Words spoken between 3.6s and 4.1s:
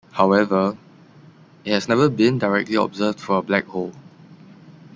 hole.